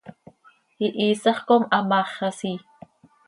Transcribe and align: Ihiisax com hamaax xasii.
Ihiisax 0.85 1.37
com 1.47 1.63
hamaax 1.71 2.07
xasii. 2.17 2.59